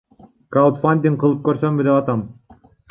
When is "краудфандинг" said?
0.55-1.21